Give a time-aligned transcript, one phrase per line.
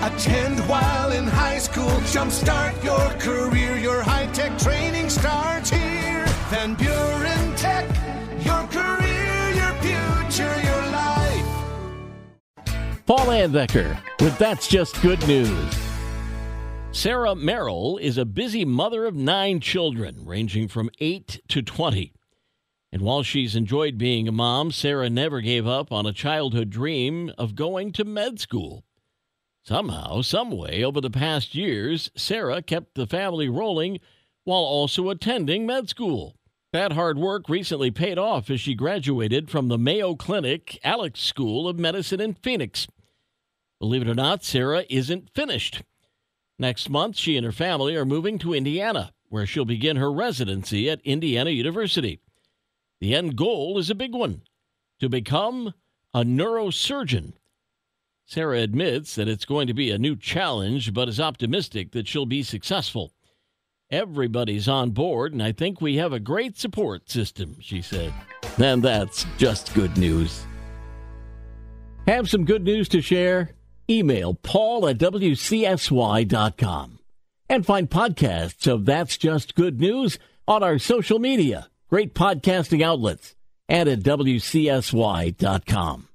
[0.00, 1.90] Attend while in high school.
[2.12, 3.76] Jumpstart your career.
[3.78, 6.24] Your high tech training starts here.
[6.50, 7.84] Van Buren Tech.
[8.44, 11.44] Your career, your future, your life.
[13.06, 15.74] Paul Anbecker with That's Just Good News.
[16.92, 22.12] Sarah Merrill is a busy mother of nine children, ranging from 8 to 20.
[22.92, 27.32] And while she's enjoyed being a mom, Sarah never gave up on a childhood dream
[27.36, 28.84] of going to med school.
[29.68, 34.00] Somehow, someway, over the past years, Sarah kept the family rolling
[34.44, 36.36] while also attending med school.
[36.72, 41.68] That hard work recently paid off as she graduated from the Mayo Clinic Alix School
[41.68, 42.88] of Medicine in Phoenix.
[43.78, 45.82] Believe it or not, Sarah isn't finished.
[46.58, 50.88] Next month, she and her family are moving to Indiana, where she'll begin her residency
[50.88, 52.20] at Indiana University.
[53.02, 54.44] The end goal is a big one
[54.98, 55.74] to become
[56.14, 57.34] a neurosurgeon.
[58.28, 62.26] Sarah admits that it's going to be a new challenge, but is optimistic that she'll
[62.26, 63.14] be successful.
[63.90, 68.12] Everybody's on board, and I think we have a great support system, she said.
[68.58, 70.44] And that's just good news.
[72.06, 73.52] Have some good news to share?
[73.88, 76.98] Email paul at wcsy.com
[77.48, 83.34] and find podcasts of That's Just Good News on our social media, great podcasting outlets,
[83.70, 86.08] and at wcsy.com.